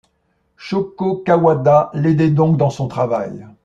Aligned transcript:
Shôgo 0.57 1.17
Kawada 1.23 1.91
l'aidait 1.93 2.31
donc 2.31 2.57
dans 2.57 2.71
son 2.71 2.87
travail. 2.87 3.45